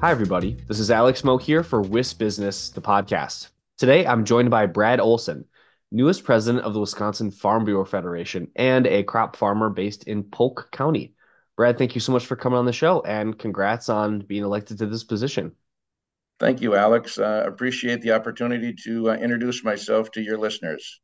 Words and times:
Hi, 0.00 0.10
everybody. 0.10 0.56
This 0.66 0.80
is 0.80 0.90
Alex 0.90 1.24
Moak 1.24 1.42
here 1.42 1.62
for 1.62 1.82
WisBusiness, 1.82 2.72
the 2.72 2.80
podcast. 2.80 3.50
Today, 3.76 4.06
I'm 4.06 4.24
joined 4.24 4.48
by 4.48 4.64
Brad 4.64 4.98
Olson, 4.98 5.44
newest 5.92 6.24
president 6.24 6.64
of 6.64 6.72
the 6.72 6.80
Wisconsin 6.80 7.30
Farm 7.30 7.66
Bureau 7.66 7.84
Federation 7.84 8.50
and 8.56 8.86
a 8.86 9.02
crop 9.02 9.36
farmer 9.36 9.68
based 9.68 10.04
in 10.04 10.22
Polk 10.22 10.70
County. 10.72 11.12
Brad, 11.54 11.76
thank 11.76 11.94
you 11.94 12.00
so 12.00 12.12
much 12.12 12.24
for 12.24 12.34
coming 12.34 12.58
on 12.58 12.64
the 12.64 12.72
show 12.72 13.02
and 13.02 13.38
congrats 13.38 13.90
on 13.90 14.20
being 14.20 14.42
elected 14.42 14.78
to 14.78 14.86
this 14.86 15.04
position. 15.04 15.52
Thank 16.38 16.62
you, 16.62 16.74
Alex. 16.76 17.18
Uh, 17.18 17.44
appreciate 17.46 18.00
the 18.00 18.12
opportunity 18.12 18.74
to 18.84 19.10
uh, 19.10 19.14
introduce 19.16 19.62
myself 19.62 20.10
to 20.12 20.22
your 20.22 20.38
listeners. 20.38 20.98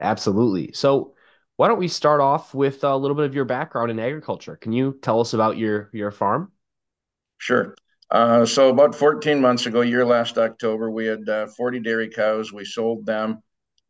Absolutely. 0.00 0.72
So, 0.72 1.14
why 1.58 1.68
don't 1.68 1.78
we 1.78 1.86
start 1.86 2.20
off 2.20 2.54
with 2.54 2.82
a 2.82 2.96
little 2.96 3.14
bit 3.14 3.26
of 3.26 3.36
your 3.36 3.44
background 3.44 3.92
in 3.92 4.00
agriculture? 4.00 4.56
Can 4.56 4.72
you 4.72 4.98
tell 5.00 5.20
us 5.20 5.32
about 5.32 5.58
your 5.58 5.90
your 5.92 6.10
farm? 6.10 6.50
Sure. 7.38 7.76
Uh, 8.10 8.46
so 8.46 8.68
about 8.68 8.94
14 8.94 9.40
months 9.40 9.66
ago, 9.66 9.80
year 9.80 10.04
last 10.04 10.38
October, 10.38 10.90
we 10.90 11.06
had 11.06 11.28
uh, 11.28 11.46
40 11.48 11.80
dairy 11.80 12.08
cows. 12.08 12.52
We 12.52 12.64
sold 12.64 13.04
them 13.04 13.42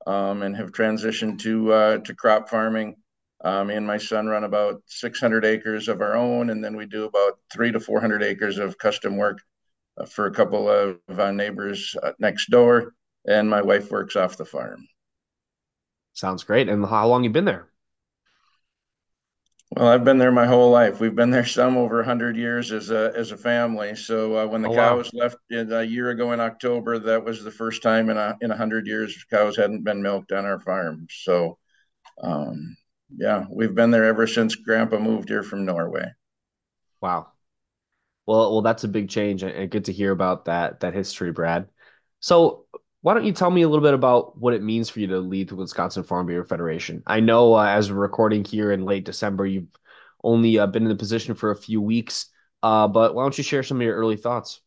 um, 0.07 0.43
and 0.43 0.57
have 0.57 0.73
transitioned 0.73 1.39
to 1.41 1.73
uh, 1.73 1.99
to 1.99 2.15
crop 2.15 2.49
farming. 2.49 2.97
Um, 3.45 3.69
me 3.69 3.75
and 3.75 3.87
my 3.87 3.99
son 3.99 4.27
run 4.27 4.45
about 4.45 4.83
600 4.87 5.45
acres 5.45 5.89
of 5.89 6.01
our 6.01 6.17
own, 6.17 6.49
and 6.51 6.65
then 6.65 6.77
we 6.77 6.87
do 6.87 7.05
about 7.05 7.35
three 7.53 7.71
to 7.71 7.79
400 7.79 8.23
acres 8.23 8.59
of 8.59 8.79
custom 8.79 9.17
work 9.19 9.41
uh, 9.99 10.07
for 10.07 10.27
a 10.27 10.33
couple 10.33 10.69
of 10.71 10.99
neighbors 11.35 11.95
next 12.19 12.51
door. 12.51 12.95
And 13.29 13.51
my 13.51 13.61
wife 13.61 13.91
works 13.91 14.17
off 14.17 14.37
the 14.37 14.45
farm. 14.45 14.87
Sounds 16.15 16.45
great. 16.45 16.69
And 16.69 16.87
how 16.87 17.09
long 17.09 17.25
you 17.25 17.31
been 17.31 17.45
there? 17.45 17.69
Well, 19.71 19.89
I've 19.89 20.05
been 20.05 20.19
there 20.19 20.31
my 20.31 20.47
whole 20.47 20.71
life. 20.71 21.01
We've 21.01 21.15
been 21.15 21.31
there 21.31 21.45
some 21.45 21.77
over 21.77 21.97
100 21.97 22.37
years 22.37 22.71
as 22.71 22.91
a 22.91 23.13
as 23.17 23.33
a 23.33 23.37
family. 23.37 23.97
So 23.97 24.37
uh, 24.37 24.47
when 24.47 24.63
the 24.63 24.69
oh, 24.69 24.75
cows 24.75 25.11
wow. 25.13 25.23
left 25.25 25.39
a 25.51 25.83
year 25.83 26.11
ago 26.11 26.33
in 26.33 26.41
October, 26.41 26.99
that 27.01 27.25
was 27.25 27.43
the 27.43 27.51
first 27.51 27.83
time 27.83 28.09
in 28.09 28.17
a 28.17 28.37
in 28.41 28.51
100 28.51 28.87
years 28.87 29.25
cows 29.29 29.57
hadn't 29.57 29.83
been 29.83 30.03
milked 30.03 30.31
on 30.31 30.45
our 30.45 30.61
farm. 30.61 31.09
So, 31.11 31.59
um, 32.23 32.77
yeah, 33.17 33.47
we've 33.51 33.75
been 33.75 33.91
there 33.91 34.05
ever 34.05 34.29
since 34.29 34.55
Grandpa 34.55 34.99
moved 34.99 35.29
here 35.29 35.43
from 35.43 35.65
Norway. 35.65 36.13
Wow. 37.01 37.33
Well, 38.25 38.53
well, 38.53 38.63
that's 38.63 38.85
a 38.85 38.89
big 38.89 39.09
change, 39.09 39.43
and 39.43 39.71
good 39.71 39.87
to 39.87 39.93
hear 39.93 40.13
about 40.13 40.45
that 40.45 40.81
that 40.81 40.95
history, 40.95 41.33
Brad. 41.33 41.69
So, 42.21 42.67
why 43.07 43.15
don't 43.15 43.25
you 43.25 43.31
tell 43.31 43.53
me 43.53 43.63
a 43.63 43.69
little 43.69 43.85
bit 43.85 43.95
about 43.95 44.37
what 44.37 44.53
it 44.53 44.65
means 44.65 44.91
for 44.91 44.99
you 44.99 45.07
to 45.07 45.21
lead 45.21 45.49
the 45.49 45.55
Wisconsin 45.55 46.03
Farm 46.03 46.27
Bureau 46.27 46.45
Federation? 46.45 47.05
I 47.07 47.21
know 47.21 47.55
uh, 47.55 47.65
as 47.65 47.89
we're 47.89 48.01
recording 48.01 48.45
here 48.45 48.73
in 48.73 48.85
late 48.85 49.05
December, 49.05 49.47
you've 49.47 49.69
only 50.25 50.59
uh, 50.59 50.67
been 50.67 50.83
in 50.83 50.89
the 50.89 50.97
position 50.97 51.37
for 51.37 51.53
a 51.53 51.57
few 51.57 51.81
weeks, 51.81 52.27
uh, 52.65 52.89
but 52.89 53.15
why 53.15 53.23
don't 53.23 53.39
you 53.39 53.45
share 53.45 53.63
some 53.63 53.77
of 53.77 53.85
your 53.85 53.95
early 53.95 54.17
thoughts? 54.17 54.61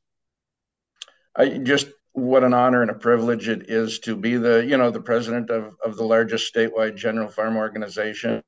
I 1.35 1.57
just 1.57 1.87
what 2.13 2.45
an 2.45 2.53
honor 2.53 2.81
and 2.81 2.89
a 2.89 2.93
privilege 2.93 3.49
it 3.49 3.69
is 3.69 3.99
to 3.99 4.15
be 4.15 4.37
the 4.37 4.65
you 4.65 4.77
know 4.77 4.89
the 4.89 5.01
president 5.01 5.49
of 5.49 5.75
of 5.83 5.97
the 5.97 6.05
largest 6.05 6.55
statewide 6.55 6.95
general 6.95 7.27
farm 7.27 7.57
organization. 7.57 8.41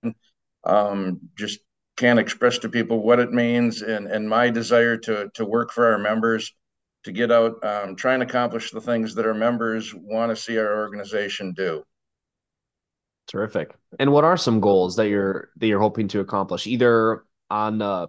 Um, 0.63 1.19
just 1.35 1.59
can't 1.97 2.17
express 2.17 2.59
to 2.59 2.69
people 2.69 3.03
what 3.03 3.19
it 3.19 3.33
means 3.33 3.81
and 3.81 4.07
and 4.07 4.29
my 4.29 4.51
desire 4.51 4.95
to 4.99 5.29
to 5.33 5.43
work 5.43 5.73
for 5.73 5.91
our 5.91 5.97
members 5.97 6.53
to 7.03 7.11
get 7.11 7.31
out, 7.31 7.63
um, 7.65 7.95
try 7.95 8.13
and 8.13 8.23
accomplish 8.23 8.71
the 8.71 8.81
things 8.81 9.15
that 9.15 9.25
our 9.25 9.33
members 9.33 9.93
want 9.93 10.29
to 10.29 10.35
see 10.35 10.57
our 10.57 10.79
organization 10.79 11.53
do. 11.53 11.83
Terrific. 13.27 13.75
And 13.99 14.11
what 14.11 14.23
are 14.23 14.37
some 14.37 14.59
goals 14.59 14.95
that 14.97 15.07
you're 15.07 15.49
that 15.57 15.67
you're 15.67 15.79
hoping 15.79 16.07
to 16.09 16.19
accomplish, 16.19 16.67
either 16.67 17.23
on 17.49 17.81
a 17.81 18.07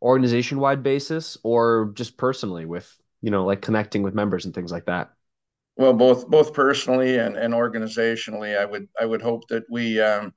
organization 0.00 0.58
wide 0.58 0.82
basis 0.82 1.38
or 1.42 1.92
just 1.94 2.16
personally 2.16 2.66
with 2.66 2.92
you 3.22 3.30
know 3.30 3.44
like 3.44 3.62
connecting 3.62 4.02
with 4.02 4.14
members 4.14 4.44
and 4.44 4.54
things 4.54 4.72
like 4.72 4.86
that? 4.86 5.10
Well, 5.76 5.94
both 5.94 6.28
both 6.28 6.52
personally 6.52 7.18
and, 7.18 7.36
and 7.36 7.54
organizationally, 7.54 8.56
I 8.56 8.64
would 8.64 8.88
I 9.00 9.04
would 9.04 9.22
hope 9.22 9.48
that 9.48 9.64
we 9.70 10.00
um, 10.00 10.32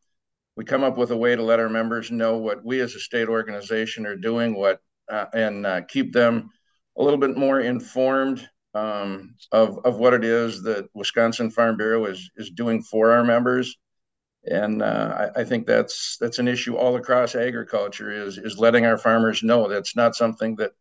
we 0.55 0.63
come 0.63 0.83
up 0.83 0.97
with 0.97 1.11
a 1.11 1.17
way 1.17 1.35
to 1.35 1.43
let 1.43 1.59
our 1.59 1.69
members 1.69 2.09
know 2.09 2.37
what 2.37 2.63
we 2.63 2.79
as 2.79 2.95
a 2.95 2.99
state 2.99 3.27
organization 3.27 4.05
are 4.05 4.15
doing, 4.15 4.55
what 4.55 4.79
uh, 5.09 5.25
and 5.33 5.65
uh, 5.65 5.81
keep 5.81 6.13
them 6.13 6.49
a 6.97 7.03
little 7.03 7.19
bit 7.19 7.37
more 7.37 7.59
informed 7.59 8.47
um, 8.73 9.35
of 9.51 9.79
of 9.85 9.97
what 9.97 10.13
it 10.13 10.23
is 10.23 10.63
that 10.63 10.89
Wisconsin 10.93 11.49
Farm 11.49 11.77
Bureau 11.77 12.05
is 12.05 12.29
is 12.35 12.51
doing 12.51 12.83
for 12.83 13.11
our 13.11 13.23
members, 13.23 13.77
and 14.45 14.81
uh, 14.81 15.29
I, 15.35 15.41
I, 15.41 15.43
think 15.45 15.65
that's 15.65 16.17
that's 16.19 16.39
an 16.39 16.47
issue 16.47 16.75
all 16.75 16.95
across 16.97 17.35
agriculture 17.35 18.11
is 18.11 18.37
is 18.37 18.59
letting 18.59 18.85
our 18.85 18.97
farmers 18.97 19.43
know 19.43 19.69
that's 19.69 19.95
not 19.95 20.15
something 20.15 20.57
that 20.57 20.71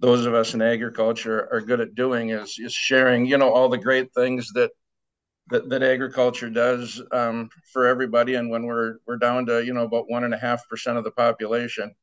those 0.00 0.26
of 0.26 0.34
us 0.34 0.54
in 0.54 0.62
agriculture 0.62 1.48
are 1.52 1.60
good 1.60 1.80
at 1.80 1.94
doing 1.94 2.30
is 2.30 2.58
is 2.58 2.72
sharing 2.72 3.26
you 3.26 3.38
know 3.38 3.52
all 3.52 3.68
the 3.68 3.78
great 3.78 4.12
things 4.12 4.50
that 4.54 4.72
that, 5.48 5.68
that 5.68 5.82
agriculture 5.82 6.50
does 6.50 7.00
um, 7.12 7.48
for 7.72 7.86
everybody. 7.86 8.34
And 8.34 8.50
when 8.50 8.64
we're 8.64 8.96
we're 9.06 9.18
down 9.18 9.46
to 9.46 9.64
you 9.64 9.72
know 9.72 9.84
about 9.84 10.10
one 10.10 10.24
and 10.24 10.34
a 10.34 10.38
half 10.38 10.68
percent 10.68 10.98
of 10.98 11.04
the 11.04 11.12
population 11.12 11.94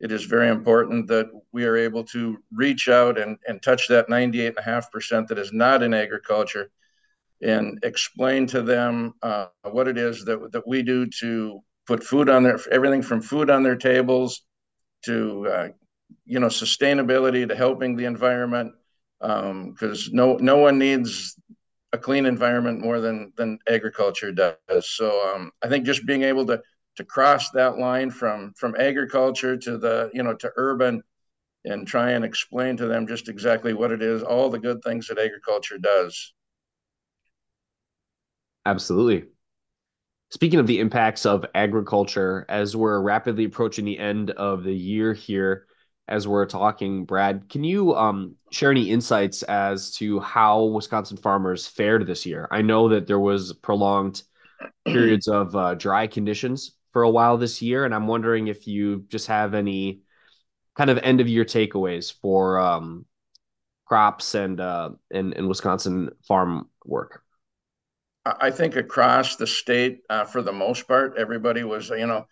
it 0.00 0.10
is 0.10 0.24
very 0.24 0.48
important 0.48 1.06
that 1.08 1.30
we 1.52 1.64
are 1.64 1.76
able 1.76 2.04
to 2.04 2.38
reach 2.52 2.88
out 2.88 3.18
and, 3.18 3.36
and 3.46 3.62
touch 3.62 3.86
that 3.88 4.08
98.5% 4.08 5.28
that 5.28 5.38
is 5.38 5.52
not 5.52 5.82
in 5.82 5.92
agriculture 5.92 6.70
and 7.42 7.78
explain 7.82 8.46
to 8.46 8.62
them 8.62 9.14
uh, 9.22 9.46
what 9.70 9.88
it 9.88 9.98
is 9.98 10.24
that, 10.24 10.52
that 10.52 10.66
we 10.66 10.82
do 10.82 11.06
to 11.06 11.60
put 11.86 12.02
food 12.04 12.28
on 12.28 12.42
their 12.42 12.58
everything 12.70 13.02
from 13.02 13.20
food 13.20 13.50
on 13.50 13.62
their 13.62 13.76
tables 13.76 14.42
to 15.04 15.46
uh, 15.48 15.68
you 16.26 16.38
know 16.38 16.48
sustainability 16.48 17.48
to 17.48 17.56
helping 17.56 17.96
the 17.96 18.04
environment 18.04 18.72
because 19.18 20.08
um, 20.08 20.12
no 20.12 20.36
no 20.36 20.58
one 20.58 20.78
needs 20.78 21.36
a 21.92 21.98
clean 21.98 22.26
environment 22.26 22.80
more 22.80 23.00
than 23.00 23.32
than 23.36 23.58
agriculture 23.68 24.32
does. 24.32 24.54
So 24.82 25.34
um, 25.34 25.50
i 25.62 25.68
think 25.68 25.84
just 25.84 26.06
being 26.06 26.22
able 26.22 26.46
to 26.46 26.60
to 27.00 27.06
cross 27.06 27.50
that 27.50 27.78
line 27.78 28.10
from 28.10 28.52
from 28.54 28.76
agriculture 28.78 29.56
to 29.56 29.78
the 29.78 30.10
you 30.12 30.22
know 30.22 30.34
to 30.34 30.52
urban 30.56 31.02
and 31.64 31.86
try 31.86 32.10
and 32.10 32.24
explain 32.24 32.76
to 32.76 32.86
them 32.86 33.06
just 33.06 33.28
exactly 33.28 33.72
what 33.72 33.90
it 33.90 34.02
is 34.02 34.22
all 34.22 34.50
the 34.50 34.58
good 34.58 34.82
things 34.82 35.08
that 35.08 35.18
agriculture 35.18 35.78
does. 35.78 36.34
Absolutely. 38.66 39.28
Speaking 40.30 40.60
of 40.60 40.66
the 40.66 40.78
impacts 40.78 41.26
of 41.26 41.44
agriculture 41.54 42.46
as 42.48 42.76
we're 42.76 43.00
rapidly 43.00 43.44
approaching 43.44 43.84
the 43.84 43.98
end 43.98 44.30
of 44.30 44.62
the 44.62 44.74
year 44.74 45.12
here 45.12 45.66
as 46.06 46.28
we're 46.28 46.46
talking 46.46 47.04
brad 47.04 47.48
can 47.48 47.64
you 47.64 47.94
um, 47.94 48.34
share 48.50 48.70
any 48.70 48.90
insights 48.90 49.42
as 49.44 49.92
to 49.92 50.20
how 50.20 50.64
wisconsin 50.64 51.16
farmers 51.16 51.66
fared 51.66 52.06
this 52.06 52.26
year? 52.26 52.46
I 52.50 52.60
know 52.60 52.90
that 52.90 53.06
there 53.06 53.20
was 53.20 53.54
prolonged 53.54 54.22
periods 54.84 55.28
of 55.28 55.56
uh, 55.56 55.74
dry 55.74 56.06
conditions 56.06 56.72
for 56.92 57.02
a 57.02 57.10
while 57.10 57.36
this 57.36 57.62
year, 57.62 57.84
and 57.84 57.94
I'm 57.94 58.06
wondering 58.06 58.48
if 58.48 58.66
you 58.66 59.04
just 59.08 59.28
have 59.28 59.54
any 59.54 60.02
kind 60.76 60.90
of 60.90 60.98
end 60.98 61.20
of 61.20 61.28
year 61.28 61.44
takeaways 61.44 62.12
for 62.20 62.58
um, 62.58 63.06
crops 63.84 64.34
and 64.34 64.60
uh, 64.60 64.90
and, 65.10 65.34
and 65.34 65.48
Wisconsin 65.48 66.10
farm 66.26 66.68
work. 66.84 67.22
I 68.24 68.50
think 68.50 68.76
across 68.76 69.36
the 69.36 69.46
state, 69.46 70.00
uh, 70.10 70.24
for 70.24 70.42
the 70.42 70.52
most 70.52 70.86
part, 70.86 71.14
everybody 71.16 71.64
was, 71.64 71.88
you 71.88 72.06
know, 72.06 72.26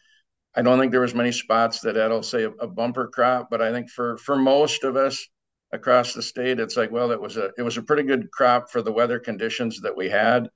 I 0.55 0.63
don't 0.63 0.79
think 0.79 0.93
there 0.93 1.01
was 1.01 1.15
many 1.15 1.33
spots 1.33 1.81
that 1.81 1.97
I'll 1.97 2.23
say, 2.23 2.45
a, 2.45 2.51
a, 2.51 2.67
bumper 2.67 3.09
crop, 3.09 3.49
but 3.51 3.63
I 3.63 3.73
think 3.73 3.89
for 3.91 4.19
for 4.19 4.37
most 4.37 4.85
of 4.85 4.97
us 4.97 5.27
across 5.73 6.15
the 6.15 6.23
state, 6.23 6.61
it's 6.61 6.77
like, 6.77 6.91
well, 6.91 7.11
it 7.11 7.21
was 7.21 7.37
a 7.37 7.53
it 7.57 7.63
was 7.63 7.77
a 7.77 7.83
pretty 7.83 8.03
good 8.03 8.31
crop 8.33 8.71
for 8.71 8.83
the 8.83 8.93
weather 8.93 9.19
conditions 9.19 9.81
that 9.81 9.97
we 9.97 10.09
had. 10.09 10.49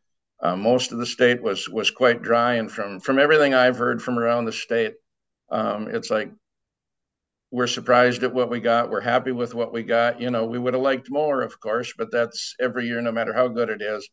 Uh, 0.42 0.56
most 0.56 0.90
of 0.92 0.98
the 0.98 1.06
state 1.06 1.40
was 1.40 1.68
was 1.68 1.90
quite 1.90 2.22
dry, 2.22 2.54
and 2.54 2.70
from 2.70 3.00
from 3.00 3.18
everything 3.18 3.54
I've 3.54 3.78
heard 3.78 4.02
from 4.02 4.18
around 4.18 4.44
the 4.44 4.52
state, 4.52 4.94
um, 5.50 5.88
it's 5.88 6.10
like 6.10 6.30
we're 7.52 7.66
surprised 7.66 8.24
at 8.24 8.34
what 8.34 8.50
we 8.50 8.60
got. 8.60 8.90
We're 8.90 9.00
happy 9.00 9.30
with 9.30 9.54
what 9.54 9.72
we 9.72 9.82
got. 9.82 10.20
You 10.20 10.30
know, 10.30 10.46
we 10.46 10.58
would 10.58 10.74
have 10.74 10.82
liked 10.82 11.10
more, 11.10 11.42
of 11.42 11.60
course, 11.60 11.92
but 11.96 12.10
that's 12.10 12.56
every 12.58 12.86
year, 12.86 13.00
no 13.02 13.12
matter 13.12 13.32
how 13.34 13.46
good 13.48 13.68
it 13.68 13.82
is. 13.82 14.08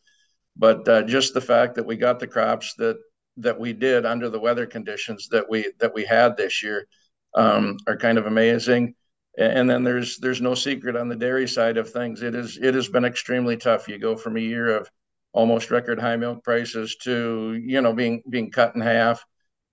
But 0.56 0.88
uh, 0.88 1.04
just 1.04 1.34
the 1.34 1.42
fact 1.42 1.76
that 1.76 1.86
we 1.86 1.96
got 1.96 2.20
the 2.20 2.28
crops 2.28 2.76
that 2.76 2.98
that 3.38 3.60
we 3.60 3.74
did 3.74 4.06
under 4.06 4.30
the 4.30 4.40
weather 4.40 4.66
conditions 4.66 5.30
that 5.30 5.50
we 5.50 5.72
that 5.80 5.94
we 5.94 6.06
had 6.06 6.38
this 6.38 6.62
year 6.62 6.86
um, 7.34 7.78
are 7.88 7.98
kind 7.98 8.18
of 8.18 8.26
amazing. 8.26 8.94
And 9.38 9.70
then 9.70 9.84
there's 9.84 10.18
there's 10.18 10.42
no 10.42 10.54
secret 10.54 10.96
on 10.96 11.08
the 11.08 11.16
dairy 11.16 11.48
side 11.48 11.78
of 11.78 11.90
things. 11.90 12.22
It 12.22 12.36
is 12.36 12.58
it 12.62 12.76
has 12.76 12.90
been 12.90 13.06
extremely 13.06 13.58
tough. 13.58 13.88
You 13.88 13.98
go 13.98 14.16
from 14.16 14.36
a 14.36 14.42
year 14.42 14.76
of 14.76 14.90
almost 15.31 15.72
record 15.72 16.00
high 16.00 16.16
milk 16.18 16.44
prices 16.44 16.96
to 16.98 17.54
you 17.64 17.81
know 17.81 17.94
being 17.94 18.22
being 18.30 18.52
cut 18.52 18.76
in 18.76 18.81
half. 18.81 19.24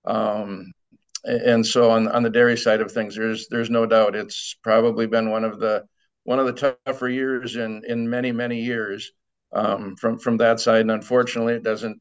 Um, 0.04 0.72
and 1.24 1.66
so 1.66 1.90
on 1.90 2.08
on 2.08 2.22
the 2.22 2.30
dairy 2.30 2.56
side 2.56 2.80
of 2.80 2.92
things, 2.92 3.16
there's 3.16 3.48
there's 3.48 3.70
no 3.70 3.86
doubt 3.86 4.16
it's 4.16 4.56
probably 4.62 5.06
been 5.06 5.30
one 5.30 5.44
of 5.44 5.58
the 5.58 5.84
one 6.24 6.38
of 6.38 6.46
the 6.46 6.74
tougher 6.86 7.08
years 7.08 7.56
in 7.56 7.82
in 7.86 8.08
many 8.08 8.32
many 8.32 8.60
years 8.60 9.12
um, 9.52 9.96
from 9.96 10.18
from 10.18 10.36
that 10.38 10.60
side. 10.60 10.82
And 10.82 10.90
unfortunately, 10.90 11.54
it 11.54 11.64
doesn't 11.64 12.00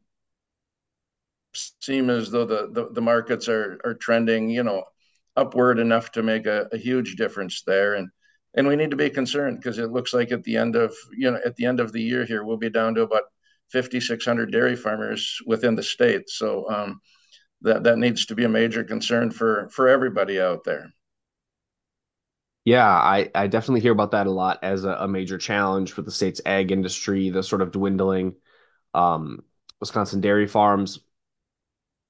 seem 1.54 2.10
as 2.10 2.30
though 2.30 2.46
the 2.46 2.70
the, 2.72 2.90
the 2.92 3.02
markets 3.02 3.48
are 3.48 3.80
are 3.84 3.96
trending 3.96 4.50
you 4.50 4.64
know 4.64 4.84
upward 5.36 5.80
enough 5.80 6.12
to 6.14 6.24
make 6.24 6.46
a, 6.46 6.68
a 6.72 6.78
huge 6.78 7.16
difference 7.16 7.64
there. 7.66 7.96
And 7.96 8.10
and 8.54 8.68
we 8.68 8.76
need 8.76 8.92
to 8.92 8.98
be 8.98 9.10
concerned 9.10 9.58
because 9.58 9.80
it 9.80 9.92
looks 9.92 10.14
like 10.14 10.32
at 10.32 10.44
the 10.44 10.58
end 10.58 10.76
of 10.76 10.94
you 11.18 11.32
know 11.32 11.40
at 11.46 11.56
the 11.56 11.66
end 11.66 11.80
of 11.80 11.92
the 11.92 12.02
year 12.02 12.26
here 12.26 12.44
we'll 12.44 12.58
be 12.58 12.70
down 12.70 12.96
to 12.96 13.02
about 13.04 13.24
5,600 13.72 14.52
dairy 14.52 14.76
farmers 14.76 15.40
within 15.46 15.76
the 15.76 15.84
state. 15.84 16.30
So 16.30 16.70
um, 16.70 17.02
that 17.62 17.84
that 17.84 17.98
needs 17.98 18.26
to 18.28 18.36
be 18.36 18.44
a 18.44 18.50
major 18.50 18.84
concern 18.84 19.32
for 19.32 19.70
for 19.70 19.88
everybody 19.88 20.40
out 20.40 20.64
there. 20.64 20.92
Yeah, 22.66 22.88
I, 22.88 23.30
I 23.36 23.46
definitely 23.46 23.82
hear 23.82 23.92
about 23.92 24.12
that 24.12 24.26
a 24.26 24.32
lot 24.32 24.60
as 24.64 24.86
a, 24.86 24.90
a 24.90 25.08
major 25.08 25.38
challenge 25.38 25.92
for 25.92 26.02
the 26.02 26.12
state's 26.12 26.42
ag 26.48 26.72
industry, 26.72 27.30
the 27.30 27.44
sort 27.44 27.62
of 27.62 27.72
dwindling 27.72 28.34
um, 28.96 29.44
Wisconsin 29.80 30.20
dairy 30.20 30.48
farms. 30.48 31.00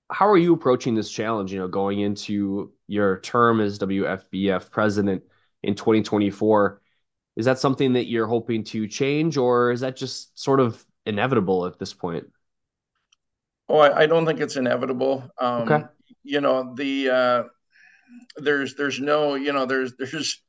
How 0.10 0.30
are 0.30 0.38
you 0.38 0.54
approaching 0.54 0.96
this 0.96 1.12
challenge? 1.12 1.52
You 1.52 1.60
know, 1.60 1.68
going 1.68 2.00
into 2.00 2.72
your 2.88 3.20
term 3.20 3.60
as 3.60 3.80
WFBF 3.80 4.72
president 4.72 5.24
in 5.62 5.76
2024, 5.76 6.82
is 7.36 7.46
that 7.46 7.60
something 7.60 7.94
that 7.94 8.06
you're 8.06 8.28
hoping 8.28 8.64
to 8.66 8.88
change, 8.88 9.36
or 9.36 9.72
is 9.72 9.82
that 9.82 9.98
just 9.98 10.40
sort 10.40 10.62
of 10.62 10.86
inevitable 11.06 11.66
at 11.66 11.80
this 11.80 11.94
point? 11.94 12.26
Oh, 13.68 13.78
I, 13.78 14.02
I 14.02 14.06
don't 14.06 14.26
think 14.26 14.40
it's 14.40 14.58
inevitable. 14.58 15.30
Um, 15.40 15.62
okay. 15.64 15.86
You 16.24 16.42
know, 16.42 16.74
the 16.76 17.10
uh, 17.10 17.44
there's 18.38 18.76
there's 18.76 19.00
no 19.00 19.36
you 19.36 19.54
know 19.54 19.66
there's 19.66 19.96
there's 19.96 20.42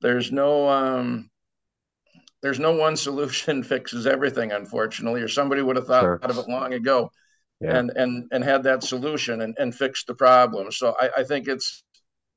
there's 0.00 0.32
no 0.32 0.68
um, 0.68 1.30
there's 2.42 2.60
no 2.60 2.72
one 2.72 2.96
solution 2.96 3.62
fixes 3.64 4.06
everything. 4.06 4.52
Unfortunately, 4.52 5.22
or 5.22 5.28
somebody 5.28 5.62
would 5.62 5.76
have 5.76 5.86
thought 5.86 6.02
sure. 6.02 6.20
of 6.22 6.38
it 6.38 6.48
long 6.48 6.74
ago, 6.74 7.10
yeah. 7.60 7.76
and 7.76 7.90
and 7.90 8.28
and 8.32 8.44
had 8.44 8.62
that 8.64 8.82
solution 8.82 9.40
and, 9.42 9.56
and 9.58 9.74
fixed 9.74 10.06
the 10.06 10.14
problem. 10.14 10.70
So 10.70 10.94
I, 11.00 11.10
I 11.18 11.24
think 11.24 11.48
it's 11.48 11.82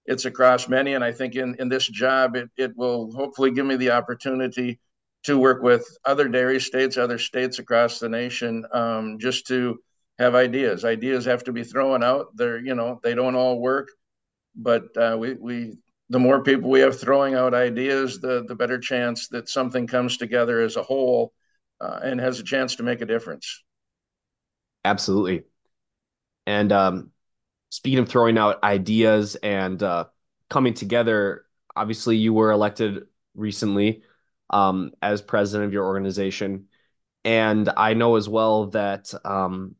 it's 0.05 0.25
across 0.25 0.67
many, 0.67 0.93
and 0.95 1.03
I 1.03 1.11
think 1.11 1.35
in 1.35 1.55
in 1.59 1.69
this 1.69 1.87
job 1.87 2.35
it 2.35 2.49
it 2.57 2.75
will 2.75 3.11
hopefully 3.11 3.51
give 3.51 3.65
me 3.65 3.75
the 3.75 3.91
opportunity 3.91 4.79
to 5.23 5.37
work 5.37 5.63
with 5.63 5.85
other 6.05 6.27
dairy 6.27 6.59
states, 6.59 6.97
other 6.97 7.17
states 7.17 7.59
across 7.59 7.99
the 7.99 8.09
nation, 8.09 8.65
um, 8.73 9.17
just 9.19 9.47
to 9.47 9.79
have 10.19 10.35
ideas. 10.35 10.85
Ideas 10.85 11.25
have 11.25 11.43
to 11.45 11.51
be 11.51 11.63
thrown 11.63 12.03
out. 12.03 12.27
They're 12.35 12.59
you 12.59 12.75
know 12.75 12.99
they 13.03 13.15
don't 13.15 13.35
all 13.35 13.59
work, 13.59 13.89
but 14.55 14.95
uh, 14.97 15.17
we 15.19 15.33
we 15.33 15.77
the 16.09 16.19
more 16.19 16.43
people 16.43 16.69
we 16.69 16.81
have 16.81 16.99
throwing 16.99 17.35
out 17.35 17.53
ideas, 17.53 18.19
the 18.19 18.45
the 18.47 18.55
better 18.55 18.79
chance 18.79 19.27
that 19.29 19.49
something 19.49 19.87
comes 19.87 20.17
together 20.17 20.61
as 20.61 20.75
a 20.75 20.83
whole 20.83 21.33
uh, 21.81 21.99
and 22.03 22.19
has 22.19 22.39
a 22.39 22.43
chance 22.43 22.75
to 22.75 22.83
make 22.83 23.01
a 23.01 23.05
difference. 23.05 23.63
Absolutely. 24.85 25.43
And 26.45 26.71
um, 26.71 27.11
speaking 27.69 27.99
of 27.99 28.09
throwing 28.09 28.37
out 28.37 28.61
ideas 28.63 29.35
and 29.35 29.81
uh, 29.81 30.05
coming 30.49 30.73
together, 30.73 31.45
obviously 31.75 32.17
you 32.17 32.33
were 32.33 32.51
elected 32.51 33.05
recently 33.33 34.03
um, 34.53 34.91
as 35.01 35.21
president 35.21 35.67
of 35.67 35.73
your 35.73 35.85
organization. 35.85 36.67
And 37.25 37.69
I 37.75 37.93
know 37.95 38.15
as 38.15 38.29
well 38.29 38.67
that 38.67 39.13
um, 39.25 39.75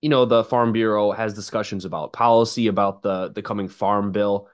you 0.00 0.08
know 0.08 0.24
the 0.24 0.44
Farm 0.44 0.72
Bureau 0.72 1.12
has 1.12 1.34
discussions 1.34 1.84
about 1.84 2.12
policy 2.12 2.66
about 2.66 3.02
the 3.02 3.30
the 3.30 3.42
coming 3.42 3.68
farm 3.68 4.12
bill. 4.12 4.48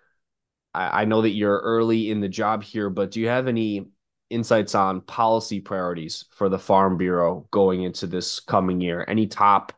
I, 0.75 1.03
I 1.03 1.05
know 1.07 1.23
that 1.23 1.31
you're 1.31 1.59
early 1.59 2.11
in 2.11 2.21
the 2.21 2.29
job 2.29 2.63
here, 2.63 2.91
but 2.91 3.11
do 3.11 3.21
you 3.21 3.29
have 3.29 3.49
any 3.49 3.89
insights 4.31 4.75
on 4.75 5.01
policy 5.01 5.61
priorities 5.61 6.27
for 6.33 6.49
the 6.49 6.59
Farm 6.59 6.99
Bureau 6.99 7.49
going 7.51 7.83
into 7.83 8.07
this 8.07 8.41
coming 8.41 8.81
year? 8.81 9.05
Any 9.09 9.27
top 9.27 9.73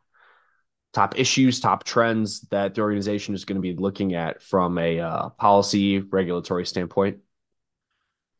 top 0.92 1.16
issues, 1.18 1.60
top 1.60 1.84
trends 1.84 2.40
that 2.50 2.74
the 2.74 2.80
organization 2.80 3.34
is 3.34 3.44
going 3.44 3.56
to 3.56 3.62
be 3.62 3.76
looking 3.76 4.14
at 4.14 4.42
from 4.42 4.76
a 4.78 4.98
uh, 4.98 5.28
policy 5.30 6.00
regulatory 6.00 6.66
standpoint? 6.66 7.18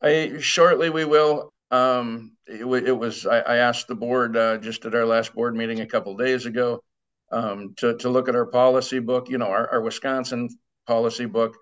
I 0.01 0.39
shortly 0.39 0.89
we 0.89 1.05
will. 1.05 1.51
Um, 1.69 2.33
it, 2.47 2.65
it, 2.65 2.97
was 2.97 3.25
I, 3.25 3.39
I, 3.39 3.57
asked 3.57 3.87
the 3.87 3.95
board 3.95 4.35
uh, 4.35 4.57
just 4.57 4.85
at 4.85 4.93
our 4.93 5.05
last 5.05 5.33
board 5.33 5.55
meeting 5.55 5.79
a 5.79 5.85
couple 5.85 6.17
days 6.17 6.45
ago 6.45 6.83
um, 7.31 7.73
to 7.77 7.95
to 7.97 8.09
look 8.09 8.27
at 8.27 8.35
our 8.35 8.45
policy 8.45 8.99
book, 8.99 9.29
you 9.29 9.37
know, 9.37 9.47
our, 9.47 9.69
our 9.69 9.81
Wisconsin 9.81 10.49
policy 10.85 11.25
book, 11.25 11.55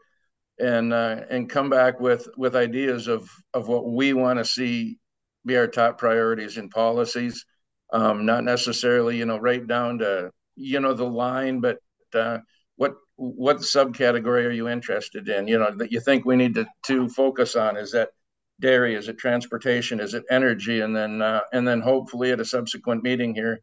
and 0.59 0.93
uh, 0.93 1.21
and 1.29 1.49
come 1.49 1.69
back 1.69 1.99
with 1.99 2.27
with 2.37 2.55
ideas 2.55 3.07
of 3.07 3.29
of 3.53 3.67
what 3.67 3.91
we 3.91 4.13
want 4.13 4.39
to 4.39 4.45
see 4.45 4.97
be 5.45 5.57
our 5.57 5.67
top 5.67 5.97
priorities 5.97 6.57
in 6.57 6.69
policies. 6.69 7.45
Um, 7.91 8.25
not 8.25 8.43
necessarily, 8.43 9.17
you 9.17 9.25
know, 9.25 9.37
right 9.37 9.65
down 9.65 9.99
to 9.99 10.31
you 10.55 10.79
know 10.79 10.93
the 10.93 11.05
line, 11.05 11.59
but 11.59 11.77
uh, 12.13 12.39
what 12.77 12.95
what 13.15 13.57
subcategory 13.57 14.45
are 14.45 14.51
you 14.51 14.69
interested 14.69 15.27
in? 15.29 15.47
You 15.47 15.59
know 15.59 15.71
that 15.77 15.91
you 15.91 15.99
think 15.99 16.25
we 16.25 16.35
need 16.35 16.55
to 16.55 16.67
to 16.87 17.09
focus 17.09 17.55
on 17.55 17.77
is 17.77 17.91
that 17.91 18.09
dairy? 18.59 18.95
Is 18.95 19.07
it 19.07 19.17
transportation? 19.17 19.99
Is 19.99 20.13
it 20.13 20.23
energy? 20.29 20.81
And 20.81 20.95
then 20.95 21.21
uh, 21.21 21.41
and 21.53 21.67
then 21.67 21.81
hopefully 21.81 22.31
at 22.31 22.39
a 22.39 22.45
subsequent 22.45 23.03
meeting 23.03 23.33
here, 23.33 23.61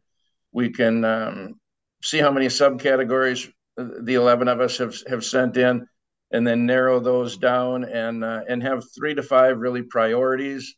we 0.51 0.69
can 0.69 1.05
um, 1.05 1.59
see 2.01 2.19
how 2.19 2.31
many 2.31 2.47
subcategories 2.47 3.51
the 3.77 4.15
11 4.15 4.47
of 4.47 4.59
us 4.59 4.77
have 4.77 4.95
have 5.07 5.23
sent 5.23 5.57
in, 5.57 5.87
and 6.31 6.45
then 6.45 6.65
narrow 6.65 6.99
those 6.99 7.37
down 7.37 7.83
and 7.83 8.23
uh, 8.23 8.41
and 8.47 8.63
have 8.63 8.83
three 8.95 9.13
to 9.13 9.23
five 9.23 9.59
really 9.59 9.83
priorities, 9.83 10.75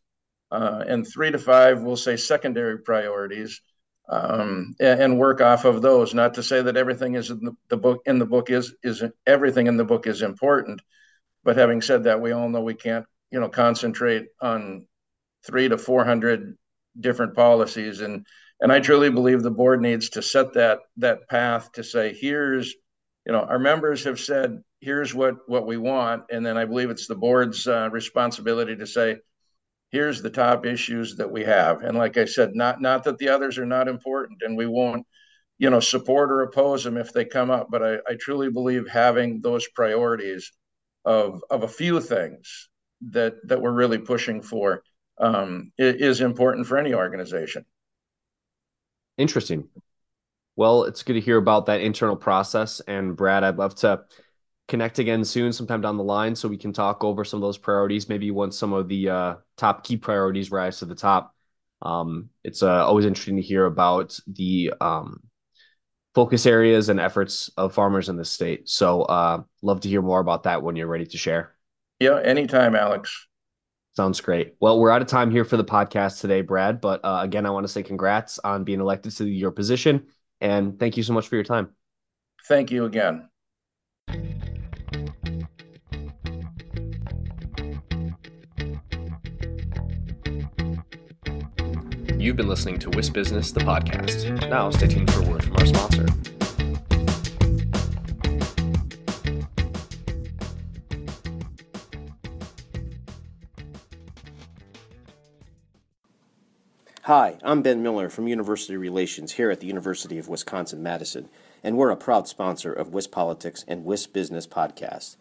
uh, 0.52 0.84
and 0.88 1.08
three 1.08 1.32
to 1.32 1.40
five 1.40 1.82
we'll 1.82 1.96
say 1.96 2.18
secondary 2.18 2.80
priorities. 2.80 3.62
Um, 4.12 4.74
and, 4.80 5.02
and, 5.02 5.20
work 5.20 5.40
off 5.40 5.66
of 5.66 5.84
those. 5.84 6.16
Not 6.16 6.34
to 6.34 6.42
say 6.42 6.64
that 6.64 6.76
everything 6.76 7.14
is 7.14 7.30
in 7.30 7.46
the, 7.46 7.52
the 7.70 7.78
book 7.78 8.02
in 8.08 8.18
the 8.18 8.26
book 8.26 8.50
is 8.50 8.74
is 8.82 9.04
everything 9.28 9.68
in 9.68 9.78
the 9.78 9.86
book 9.86 10.08
is 10.08 10.24
important, 10.24 10.82
but 11.44 11.58
having 11.58 11.80
said 11.84 12.06
that, 12.06 12.20
we 12.20 12.32
all 12.32 12.50
know 12.50 12.62
we 12.62 12.74
can't 12.74 13.06
you 13.32 13.40
know 13.40 13.50
concentrate 13.50 14.28
on 14.42 14.86
three 15.46 15.70
to 15.70 15.78
four 15.78 16.06
hundred 16.06 16.58
different 17.00 17.36
policies. 17.36 18.02
And 18.02 18.26
and 18.62 18.72
I 18.72 18.80
truly 18.80 19.10
believe 19.10 19.42
the 19.42 19.52
board 19.52 19.82
needs 19.82 20.10
to 20.12 20.22
set 20.22 20.54
that 20.54 20.80
that 20.98 21.28
path 21.30 21.72
to 21.74 21.84
say 21.84 22.14
here's 22.14 22.74
you 23.26 23.34
know 23.34 23.42
our 23.42 23.60
members 23.60 24.04
have 24.04 24.20
said 24.20 24.62
here's 24.82 25.14
what 25.14 25.36
what 25.48 25.66
we 25.66 25.78
want. 25.78 26.24
And 26.32 26.46
then 26.46 26.58
I 26.58 26.66
believe 26.66 26.90
it's 26.90 27.08
the 27.08 27.16
board's 27.16 27.68
uh, 27.68 27.90
responsibility 27.92 28.76
to 28.76 28.88
say 28.88 29.18
here's 29.92 30.22
the 30.22 30.30
top 30.30 30.66
issues 30.66 31.16
that 31.18 31.32
we 31.32 31.44
have. 31.44 31.82
And 31.82 31.98
like 31.98 32.18
I 32.18 32.26
said 32.26 32.52
not 32.56 32.82
not 32.82 33.04
that 33.06 33.18
the 33.18 33.30
others 33.30 33.58
are 33.58 33.66
not 33.66 33.88
important 33.88 34.42
and 34.44 34.58
we 34.58 34.66
won't 34.66 35.06
you 35.60 35.70
know 35.70 35.80
support 35.80 36.32
or 36.32 36.42
oppose 36.42 36.84
them 36.84 36.98
if 36.98 37.14
they 37.14 37.26
come 37.26 37.52
up 37.52 37.68
but 37.70 37.84
I, 37.84 37.96
I 38.08 38.16
truly 38.20 38.50
believe 38.50 38.88
having 38.88 39.42
those 39.42 39.68
priorities 39.76 40.52
of 41.06 41.44
of 41.50 41.64
a 41.64 41.68
few 41.68 42.00
things 42.00 42.70
that 43.02 43.36
that 43.48 43.62
we're 43.62 43.72
really 43.72 43.98
pushing 43.98 44.42
for 44.42 44.84
um, 45.20 45.72
is 45.78 46.22
important 46.22 46.68
for 46.68 46.78
any 46.78 46.94
organization. 46.94 47.66
Interesting. 49.18 49.68
Well, 50.56 50.84
it's 50.84 51.04
good 51.04 51.14
to 51.14 51.22
hear 51.22 51.38
about 51.38 51.66
that 51.68 51.82
internal 51.82 52.16
process. 52.16 52.80
And 52.82 53.16
Brad, 53.16 53.44
I'd 53.44 53.58
love 53.58 53.76
to 53.76 54.02
connect 54.68 55.00
again 55.00 55.24
soon, 55.24 55.52
sometime 55.52 55.82
down 55.82 55.98
the 55.98 56.04
line, 56.04 56.36
so 56.36 56.48
we 56.48 56.58
can 56.58 56.74
talk 56.74 57.04
over 57.04 57.24
some 57.24 57.38
of 57.38 57.42
those 57.42 57.58
priorities. 57.58 58.10
Maybe 58.10 58.32
once 58.32 58.58
some 58.58 58.74
of 58.74 58.88
the 58.88 59.10
uh, 59.10 59.36
top 59.58 59.84
key 59.84 59.98
priorities 59.98 60.52
rise 60.52 60.80
to 60.80 60.86
the 60.86 60.96
top. 60.96 61.36
Um, 61.82 62.30
it's 62.44 62.62
uh, 62.62 62.86
always 62.86 63.06
interesting 63.06 63.38
to 63.38 63.42
hear 63.42 63.66
about 63.66 64.20
the 64.28 64.74
um, 64.82 65.22
focus 66.14 66.46
areas 66.46 66.90
and 66.90 67.00
efforts 67.00 67.50
of 67.58 67.74
farmers 67.74 68.10
in 68.10 68.18
the 68.18 68.26
state. 68.26 68.68
So, 68.68 69.04
uh, 69.04 69.44
love 69.62 69.82
to 69.82 69.90
hear 69.90 70.02
more 70.02 70.20
about 70.20 70.44
that 70.44 70.62
when 70.62 70.76
you're 70.76 70.88
ready 70.88 71.06
to 71.06 71.18
share. 71.18 71.56
Yeah, 72.00 72.20
anytime, 72.24 72.76
Alex. 72.76 73.28
Sounds 73.96 74.22
great. 74.22 74.56
Well, 74.62 74.80
we're 74.80 74.92
out 74.92 75.02
of 75.02 75.08
time 75.08 75.30
here 75.30 75.44
for 75.44 75.58
the 75.58 75.66
podcast 75.66 76.22
today, 76.22 76.42
Brad. 76.42 76.80
But 76.80 77.04
uh, 77.04 77.20
again, 77.22 77.46
I 77.46 77.50
want 77.50 77.66
to 77.66 77.68
say 77.72 77.84
congrats 77.84 78.40
on 78.40 78.64
being 78.64 78.80
elected 78.80 79.12
to 79.18 79.26
your 79.26 79.52
position. 79.52 80.08
And 80.40 80.80
thank 80.80 80.96
you 80.96 81.04
so 81.04 81.12
much 81.12 81.28
for 81.28 81.36
your 81.36 81.44
time. 81.44 81.76
Thank 82.48 82.72
you 82.72 82.86
again. 82.86 83.28
You've 92.18 92.36
been 92.36 92.48
listening 92.48 92.80
to 92.80 92.90
WisBusiness, 92.90 93.54
the 93.54 93.62
podcast. 93.62 94.50
Now, 94.50 94.70
stay 94.72 94.88
tuned 94.88 95.12
for 95.12 95.22
a 95.22 95.30
word 95.30 95.44
from 95.44 95.58
our 95.58 95.66
sponsor. 95.66 96.06
Hi, 107.10 107.40
I'm 107.42 107.64
Ben 107.64 107.82
Miller 107.82 108.08
from 108.08 108.28
University 108.28 108.78
Relations 108.78 109.32
here 109.32 109.50
at 109.50 109.62
the 109.62 109.66
University 109.66 110.20
of 110.20 110.28
Wisconsin 110.28 110.84
Madison, 110.84 111.28
and 111.64 111.76
we're 111.76 111.90
a 111.90 111.98
proud 111.98 112.28
sponsor 112.28 112.72
of 112.72 112.92
WisPolitics 112.92 113.66
and 113.68 113.84
WisBusiness 113.84 114.48
podcast. 114.48 115.16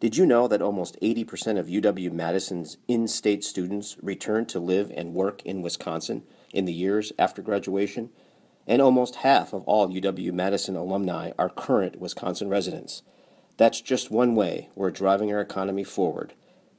Did 0.00 0.16
you 0.16 0.24
know 0.24 0.48
that 0.48 0.62
almost 0.62 0.98
80% 1.02 1.58
of 1.58 1.66
UW 1.66 2.10
Madison's 2.10 2.78
in 2.88 3.06
state 3.06 3.44
students 3.44 3.98
return 4.00 4.46
to 4.46 4.58
live 4.58 4.90
and 4.96 5.12
work 5.12 5.42
in 5.44 5.60
Wisconsin 5.60 6.22
in 6.54 6.64
the 6.64 6.72
years 6.72 7.12
after 7.18 7.42
graduation? 7.42 8.08
And 8.66 8.80
almost 8.80 9.16
half 9.16 9.52
of 9.52 9.62
all 9.64 9.90
UW 9.90 10.32
Madison 10.32 10.74
alumni 10.74 11.32
are 11.38 11.50
current 11.50 12.00
Wisconsin 12.00 12.48
residents. 12.48 13.02
That's 13.58 13.82
just 13.82 14.10
one 14.10 14.34
way 14.34 14.70
we're 14.74 14.90
driving 14.90 15.30
our 15.34 15.42
economy 15.42 15.84
forward. 15.84 16.32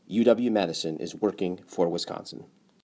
UW 0.09 0.49
Madison 0.49 0.97
is 0.97 1.13
working 1.13 1.59
for 1.67 1.87
Wisconsin. 1.87 2.45